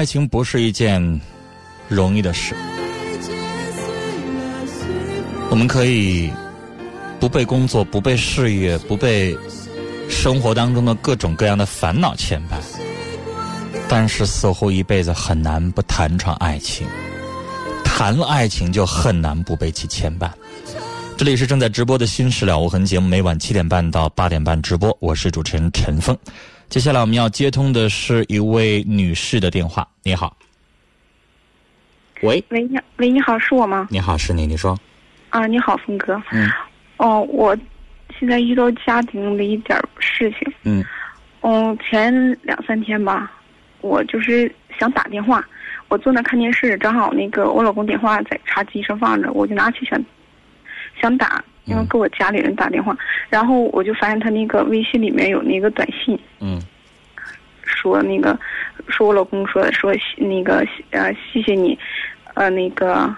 [0.00, 1.20] 爱情不是一件
[1.86, 2.54] 容易的事。
[5.50, 6.32] 我们可以
[7.20, 9.36] 不被工作、不被事业、不被
[10.08, 12.54] 生活当中的各种各样的烦恼牵绊，
[13.90, 16.86] 但是似乎一辈子很难不谈场爱情。
[17.84, 20.30] 谈了爱情，就很难不被其牵绊。
[21.18, 26.16] 这里是正在直播的《心事了无痕》节目，每晚七点半到八点半直播，我是主持人陈峰。
[26.70, 29.86] 接下来我们要接通的是一位女士的电话。
[30.02, 30.34] 你好，
[32.22, 33.86] 喂，喂，你喂，你好，是我吗？
[33.90, 34.78] 你好，是你，你说，
[35.28, 36.20] 啊，你好，峰哥。
[36.32, 36.50] 嗯。
[36.96, 37.56] 哦，我
[38.18, 40.52] 现在遇到家庭的一点儿事情。
[40.64, 40.82] 嗯
[41.42, 43.30] 嗯，前两三天吧，
[43.82, 45.46] 我就是想打电话，
[45.88, 50.02] 我坐那看电视，正好那个我老公电话在茶几上放着，我就拿起想
[50.98, 52.96] 想打，因为给我家里人打电话，
[53.28, 56.58] 然后我就发现他那个微信里面有那个短信，嗯
[57.64, 58.38] 说那个
[58.88, 61.78] 说我老公说说那个呃谢谢你，
[62.34, 63.14] 呃那个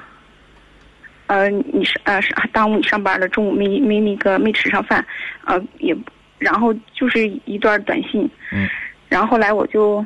[1.26, 5.04] 呃你是呃是耽误你上班了，中午没没那个没吃上饭，
[5.44, 5.96] 呃也
[6.38, 8.68] 然后就是一段短信，嗯
[9.08, 10.04] 然后后来我就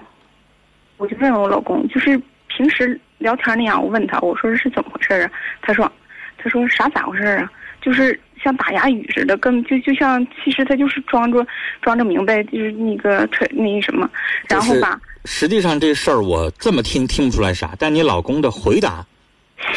[0.96, 5.30] 我就问我老公，就是平时聊天那样，我问他我说是怎么回事啊？
[5.62, 5.90] 他说
[6.38, 7.50] 他说啥咋回事啊？
[7.80, 11.46] 就是像打哑语似的，跟就就像其实他就是装着
[11.80, 14.10] 装着明白，就是那个吹那什么，
[14.48, 15.00] 然后吧。
[15.26, 19.04] 实际上这事儿我这么听听不出来啥，但你老公的回答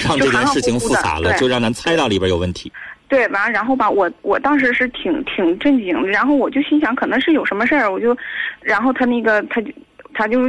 [0.05, 2.71] 让这件事情复杂了，就让咱猜到里边有问题。
[3.07, 8.15] 对，完了，然后吧，我我当时是挺挺震惊的，然后我就心想可能是有什么事儿，我就，
[8.61, 9.71] 然后他那个他就
[10.13, 10.41] 他就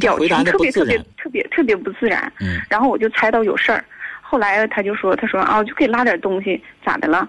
[0.00, 3.84] 表情特别特别特别特别不自然，嗯，然后我就猜到有事儿，
[4.22, 7.28] 后来他就说他说啊就给拉点东西咋的了，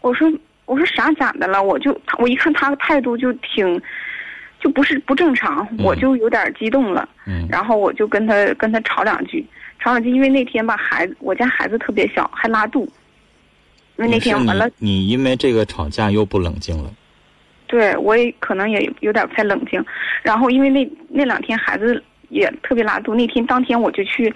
[0.00, 0.32] 我说
[0.66, 3.82] 我说啥咋的了，我就我一看他的态度就挺。
[4.62, 9.44] 就不是不正常，我就有点激动了，嗯，然后我就跟他跟他吵两句，
[9.80, 12.88] 吵两句，因为那天吧，孩子我家孩子特别小，还拉肚，
[13.96, 16.88] 因为那天完了，你因为这个吵架又不冷静了，
[17.66, 19.84] 对我也可能也有点不太冷静，
[20.22, 23.16] 然后因为那那两天孩子也特别拉肚。
[23.16, 24.32] 那天当天我就去，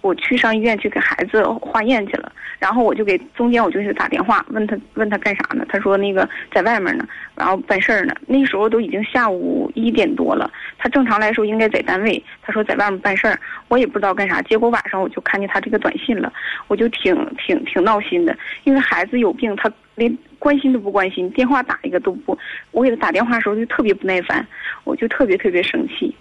[0.00, 2.32] 我去上医院去给孩子化验去了。
[2.58, 5.64] 然后我就给中间我就给他打电话，问他问他干啥呢？
[5.68, 8.14] 他说那个在外面呢，然后办事儿呢。
[8.26, 12.24] 那时候都已经下午一点多了，他正常来说应该在单位。
[12.40, 13.38] 他说在外面办事儿，
[13.68, 14.40] 我也不知道干啥。
[14.42, 16.32] 结果晚上我就看见他这个短信了，
[16.66, 18.34] 我就挺挺挺闹心的，
[18.64, 22.36] 因为孩子有病，他连关心都不关心，电话打一个都不。
[22.70, 24.46] 我给他打电话的时候就特别不耐烦，
[24.84, 26.14] 我就特别特别生气。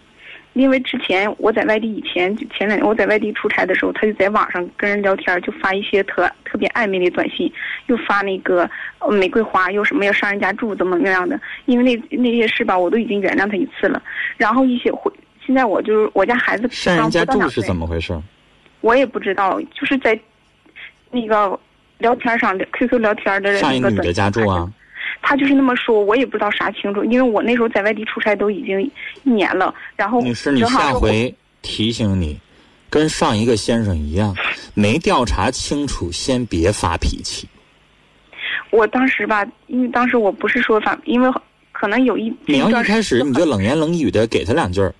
[0.55, 7.51] 因为之前我在外地，以前就前两年我在外地出差的时候，他就在网上跟人聊天，就发一些特特别暧昧的短信，
[7.87, 8.69] 又发那个
[9.09, 11.37] 玫瑰花，又什么要上人家住，怎么那样的？
[11.65, 14.01] 因为那那些事吧，我都已经原谅他一次了。
[14.37, 15.11] 然后一些回，
[15.45, 18.17] 现在我就是我家孩子上人家住是怎么回事？
[18.79, 20.17] 我也不知道，就是在
[21.11, 21.59] 那个
[21.97, 24.71] 聊天上，QQ 聊天的上一个女的家住啊。
[25.27, 28.79] 他就是那么说，我也不知道啥清楚，因为我那时候在外地出差都已经
[29.23, 32.39] 一年了，然后女士，你下回提醒你，
[32.91, 34.35] 跟上一个先生一样，
[34.75, 37.49] 没调查清楚，先别发脾气。
[38.69, 41.33] 我当时吧，因为当时我不是说反，因为
[41.71, 44.93] 可能有一你要一开始你就冷言冷语的给他两句儿，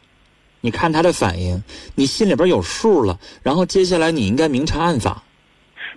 [0.62, 1.62] 你看他的反应，
[1.94, 5.22] 你心里边有数了，然后接下来你应该明察暗访。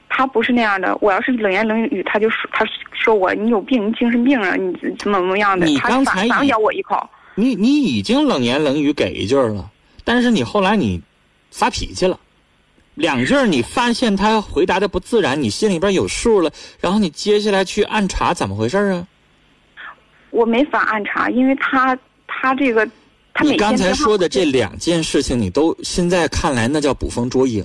[0.08, 5.66] 他不是那样的，我要是冷言冷语，他就说他说我你有病，你精神病啊，你怎么怎么样的？
[5.66, 6.96] 你刚才反咬我一口。
[7.34, 9.70] 你你已经冷言冷语给一句了，
[10.02, 11.00] 但是你后来你
[11.50, 12.18] 发脾气了，
[12.94, 16.50] 两句你发现他回答的不自然，你心里边有数了，
[16.80, 19.06] 然后你接下来去暗查怎么回事啊？
[20.30, 21.96] 我没法暗查，因为他
[22.26, 22.84] 他这个
[23.32, 27.64] 他你刚才说的这两件事情，你都现在看来那叫捕风捉影。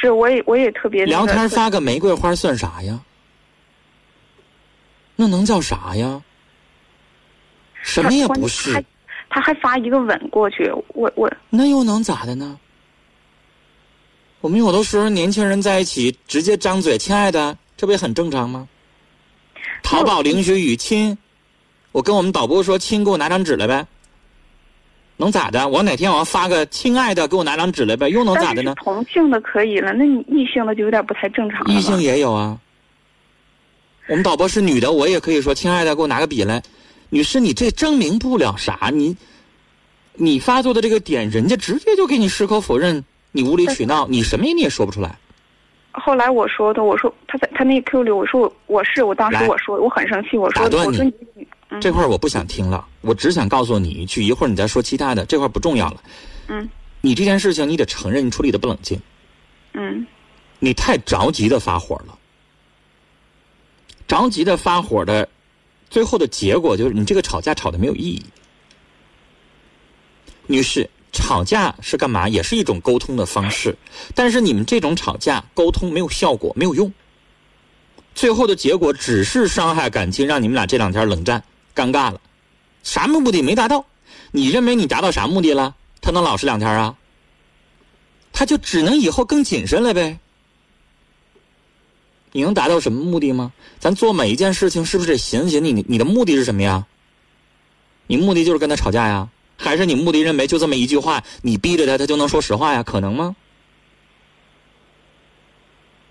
[0.00, 2.98] 是，我也我也特别聊天发个玫瑰花算啥呀？
[5.14, 6.22] 那能叫啥呀？
[7.82, 8.82] 什么也不是。
[9.28, 12.58] 他还发一个吻过去，我我那又能咋的呢？
[14.40, 18.66] 我们有的时候年轻人在一起直接张嘴，亲爱的，这不也很正常吗？
[19.82, 21.18] 淘宝领取语亲，
[21.92, 23.86] 我跟我们导播说，亲，给我拿张纸来呗。
[25.20, 25.68] 能咋的？
[25.68, 28.74] 我哪天我要发个“亲爱的”，给我拿张纸来呗，又能咋的呢？
[28.76, 31.72] 同性的可以了，那你异性的就有点不太正常了。
[31.72, 32.58] 异性也有啊。
[34.08, 36.62] 我们导播是女的，我也可以说“亲爱的”，给我拿个笔来。
[37.10, 39.14] 女士，你这证明不了啥，你
[40.14, 45.18] 你发作的这个点，人家直接就给你矢口否认，你无理取闹，你什么你也说不出来。
[45.92, 51.12] 后来我说的，我说他在他那 Q 里，我说我我是我当时我说我很生气，我说我说你。
[51.78, 56.02] 这块儿我不想听了，我只想告诉你一句，一会儿你再说其他的，这块不重要了。
[56.48, 56.68] 嗯。
[57.02, 59.00] 你这件事情你得承认你处理的不冷静。
[59.74, 60.06] 嗯。
[60.58, 62.18] 你太着急的发火了，
[64.08, 65.28] 着急的发火的，
[65.88, 68.22] 最后的结果就是你这个吵架吵的没有意义。
[70.46, 72.28] 女士，吵架是干嘛？
[72.28, 73.78] 也是一种沟通的方式，
[74.14, 76.92] 但是你们这种吵架沟通没有效果，没有用。
[78.14, 81.42] 最后的结果只是伤害感情，让你们俩这两天冷战。
[81.80, 82.20] 尴尬了，
[82.82, 83.86] 啥目的没达到？
[84.32, 85.74] 你认为你达到啥目的了？
[86.02, 86.94] 他能老实两天啊？
[88.32, 90.18] 他就只能以后更谨慎了呗。
[92.32, 93.52] 你能达到什么目的吗？
[93.78, 96.86] 咱做每一件事情是不是得寻思寻思你你的目的是什么呀？
[98.06, 99.28] 你目的就是跟他吵架呀？
[99.56, 102.82] 还是你目的认为就这么一句话，你逼着他，他就能说实话呀？
[102.82, 103.34] 可能吗？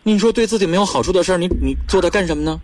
[0.04, 2.60] 你说对自己没有好处的事儿，你你做它干什么呢？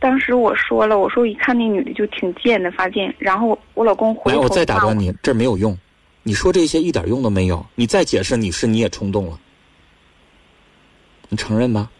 [0.00, 3.14] 当时我说了，我说我一看那女的就挺贱的，发现。
[3.18, 4.38] 然后我老公回头。
[4.38, 5.76] 来，我再打断你，这没有用。
[6.22, 7.64] 你说这些一点用都没有。
[7.74, 9.38] 你再解释，你是你也冲动了，
[11.28, 11.90] 你承认吧？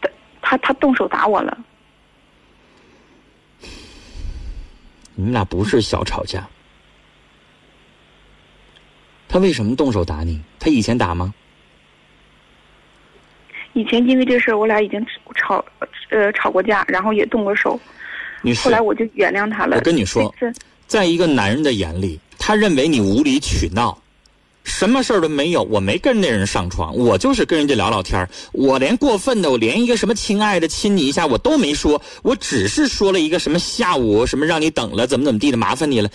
[0.00, 0.10] 他
[0.42, 1.56] 他他动手打我了。
[5.14, 6.48] 你们俩不是小吵架。
[9.28, 10.40] 他为什么动手打你？
[10.58, 11.32] 他以前打吗？
[13.74, 15.04] 以前因为这事儿，我俩已经
[15.36, 15.64] 吵，
[16.10, 17.78] 呃，吵过架，然后也动过手。
[18.62, 19.76] 后来我就原谅他了。
[19.76, 20.34] 我跟你说，
[20.86, 24.00] 在一个男人的眼里，他认为你无理取闹，
[24.64, 36.10] 什么事儿都没有，我没跟那人上床，我就是跟人家聊聊天我连过分的，我连一个什么亲爱的亲你一下我都没说，我只是说了一个什么下午什么让你等了，怎么怎么地的麻烦你了，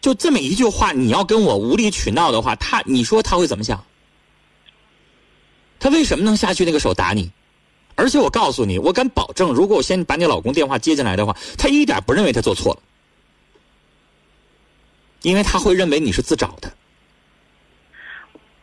[0.00, 3.82] 就这么一句话，你要跟我无理取闹的话，他你说他会怎么想？
[5.78, 7.30] 他为什么能下去那个手打你？
[7.96, 12.80] 而且我告诉你，我敢保证，如果我先把你老公电话接进来的话，他一点不认为他做错了，
[15.22, 16.72] 因为他会认为你是自找的。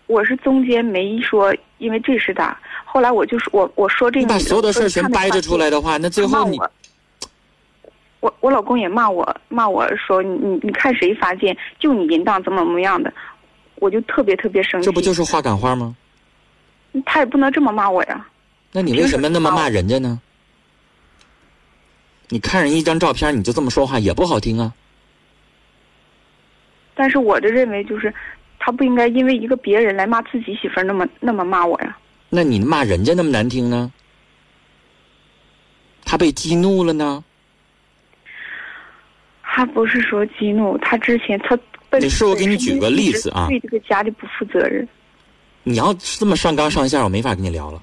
[0.08, 2.60] 我是中间没说，因为这是打。
[2.86, 4.26] 后来我就是，我我说这个。
[4.26, 6.58] 你把所有的事全掰扯出来的话，那最后你，
[8.22, 13.14] 我我老公也骂我，骂我说你你你看谁发现就你淫荡怎么怎么样的，
[13.76, 14.86] 我就特别特别生气。
[14.86, 15.96] 这不就是话赶话吗？
[17.06, 18.26] 他也不能这么骂我呀。
[18.78, 20.22] 那你为什么那么骂人家呢？
[22.30, 24.72] 你看人一张照片，你就这么说话也不好听啊。
[26.94, 28.14] 但是我的认为就是，
[28.60, 31.98] 他不应该因为一个别人来骂自己媳妇儿那么那么骂我呀。
[32.30, 33.92] 那你骂人家那么难听呢？
[36.06, 37.24] 他被激怒了呢？
[39.42, 41.58] 他不是说激怒，他之前他
[41.90, 44.88] 本你是我给你举个例子啊对这个家里不负责任。
[45.64, 47.82] 你要这么上纲上线，我没法跟你聊了。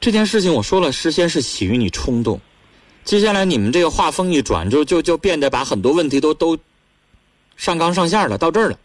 [0.00, 2.40] 这件事情我说了，事先是起于你冲动，
[3.04, 6.56] 接下来你们这个话锋一转，就就就变得把很多问题都都
[7.56, 8.78] 上纲上线了，到这儿了，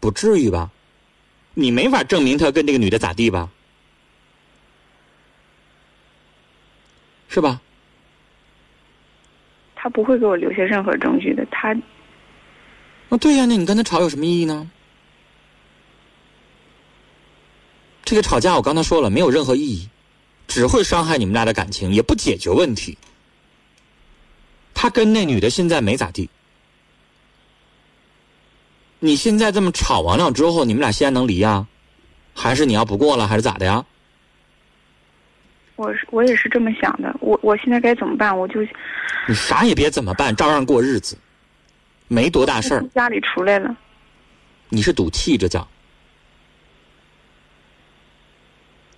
[0.00, 0.70] 不至于吧？
[1.54, 3.48] 你没法证明他跟这个女的咋地吧？
[7.28, 7.60] 是吧？
[9.76, 11.46] 他不会给我留下任何证据的。
[11.50, 11.76] 他
[13.10, 14.68] 啊，对呀，那你跟他吵有什么意义呢？
[18.04, 19.88] 这个吵架我刚才说了，没有任何意义，
[20.46, 22.98] 只会伤害你们俩的感情，也不解决问题。
[24.74, 26.28] 他跟那女的现在没咋地，
[28.98, 31.66] 你现在这么吵完了之后，你们俩现在能离呀？
[32.34, 33.84] 还是你要不过了，还是咋的呀？
[35.76, 37.14] 我是我也是这么想的。
[37.20, 38.36] 我我现在该怎么办？
[38.36, 38.60] 我就
[39.26, 41.16] 你啥也别怎么办，照样过日子，
[42.08, 42.84] 没多大事儿。
[42.94, 43.74] 家里出来了。
[44.68, 45.66] 你是赌气，这叫。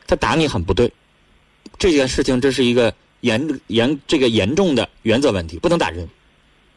[0.07, 0.93] 他打你很不对，
[1.79, 6.09] 这件事情这是一个严严这个严重的原则问题，不能打人，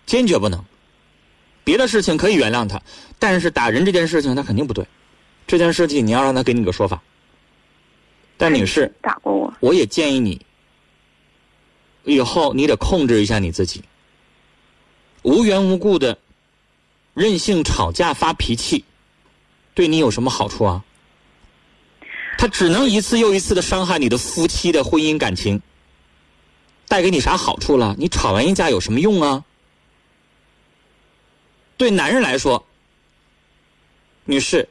[0.05, 0.63] 坚决不能。
[1.63, 2.81] 别的事情可以原谅他，
[3.19, 4.87] 但是打人这件事情他肯定不对。
[5.45, 7.01] 这件事情你要让他给你个说法。
[8.37, 10.43] 但女士，打过我，我也建议你，
[12.05, 13.83] 以后你得控制一下你自己。
[15.21, 16.17] 无缘无故的
[17.13, 18.85] 任性吵架发脾气，
[19.73, 20.83] 对你有什么好处啊？
[22.39, 25.61] 他只能一次又一次的伤害你的夫妻的婚姻感情，
[26.87, 27.93] 带给你啥好处了？
[27.99, 29.43] 你吵完一架有什么用啊？
[31.75, 32.65] 对男人来说，
[34.23, 34.69] 女士，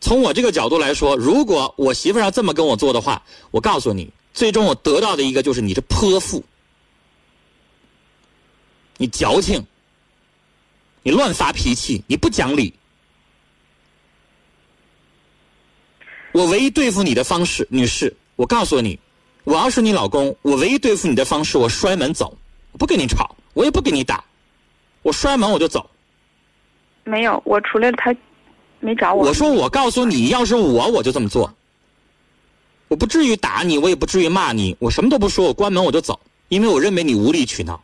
[0.00, 3.22] 从我这个角度来说，如果我媳妇要这么跟我做的话，
[3.52, 6.44] 我告诉你，最终我得到的一个就是你这泼妇，
[8.96, 9.64] 你矫情，
[11.04, 12.74] 你乱发脾气，你不讲理。
[16.38, 18.96] 我唯一对付你的方式，女士，我告诉你，
[19.42, 22.32] 我要是你老公，我唯一对付你的方式，我摔门走，
[22.70, 24.22] 我不跟你吵，我也不跟你打，
[25.02, 25.90] 我摔门我就走。
[27.02, 28.14] 没有，我出来了，他
[28.78, 29.26] 没找我。
[29.26, 31.52] 我说我告诉你，要是我我就这么做，
[32.86, 36.20] 我不至于打你，我也不至于骂你，我什么都不说，我关门我就走，
[36.50, 37.82] 因为我认为你无理取闹。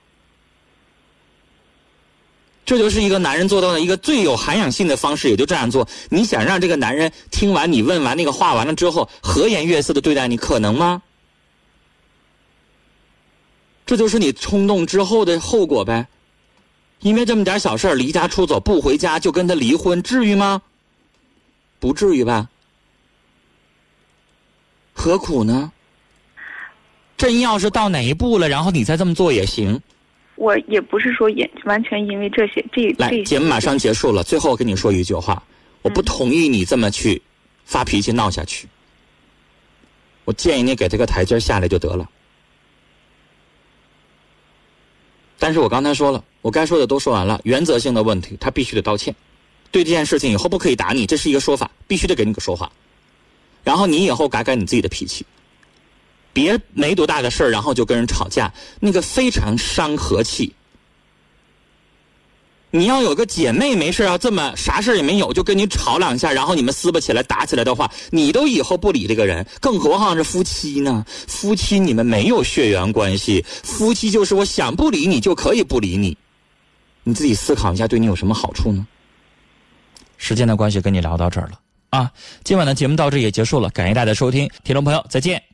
[2.65, 5.87] 这就是一个男人做到的一个最有涵养性的方式，也就这样做。
[6.09, 11.03] 你想让这个男人听完你问完那个话完了之后，和颜悦色的对待你，可能吗？
[13.85, 16.07] 这就是你冲动之后的后果呗。
[17.01, 20.63] 因为这么点小事儿离家出走不回家就跟他离婚，至于吗？
[21.79, 22.49] 不至于吧？
[24.95, 25.71] 何苦呢？
[27.19, 29.83] 真要是到哪一步了，然后你再这么做也行。
[30.37, 35.43] 我也不是说也完全因为这些这来，这节目马上结束了，最后我跟你说一句话，
[35.83, 37.21] 我不同意你这么去
[37.65, 38.69] 发脾气闹下去。
[40.25, 42.09] 我建议你给他个台阶下来就得了。
[45.39, 49.15] 但是我刚才说了，我该说的都说完了，原则性的问题他必须得道歉。
[49.71, 52.73] 对这件事情以后不可以打你，这是一个说法，必须得给你个说法。
[53.63, 55.27] 然后你以后改改你自己的脾气，
[56.35, 60.53] 别没多大的事儿，然后就跟人吵架，那个非常伤和气。
[62.71, 71.07] 你要有个姐妹没事要这么啥事儿也没有，就跟你吵两下，然后你们撕巴起来、打起来的话，你都以后不理这个人，更何况是夫妻呢？
[71.07, 76.19] 夫妻你们没有血缘关系，夫妻就是我想不理你就可以不理你，
[77.05, 78.85] 你自己思考一下，对你有什么好处呢？
[80.17, 81.61] 时间的关系，跟你聊到这儿了
[81.91, 82.11] 啊。
[82.43, 85.41] 今晚的节目到这也结束了，感谢大家收听，听众朋友再见。